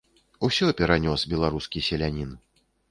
Усё 0.47 0.71
перанёс 0.81 1.27
беларускі 1.35 1.87
селянін. 1.91 2.35